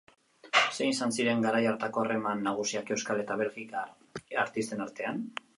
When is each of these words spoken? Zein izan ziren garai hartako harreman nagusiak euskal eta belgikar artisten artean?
Zein 0.77 0.93
izan 0.93 1.13
ziren 1.17 1.43
garai 1.47 1.59
hartako 1.73 2.03
harreman 2.05 2.43
nagusiak 2.49 2.91
euskal 2.97 3.21
eta 3.27 3.39
belgikar 3.43 3.93
artisten 4.47 4.87
artean? 4.89 5.25